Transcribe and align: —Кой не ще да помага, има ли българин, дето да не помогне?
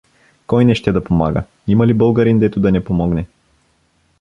—Кой 0.49 0.65
не 0.65 0.75
ще 0.75 0.91
да 0.91 1.03
помага, 1.03 1.43
има 1.67 1.87
ли 1.87 1.93
българин, 1.93 2.39
дето 2.39 2.59
да 2.59 2.71
не 2.71 2.83
помогне? 2.83 3.27